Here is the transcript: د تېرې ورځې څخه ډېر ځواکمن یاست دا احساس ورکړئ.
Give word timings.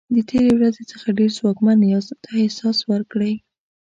د 0.15 0.17
تېرې 0.29 0.51
ورځې 0.57 0.83
څخه 0.91 1.07
ډېر 1.17 1.31
ځواکمن 1.37 1.79
یاست 1.91 2.13
دا 2.25 2.33
احساس 2.43 2.77
ورکړئ. 2.91 3.33